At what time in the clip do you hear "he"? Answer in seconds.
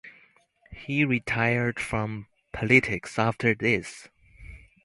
0.71-1.05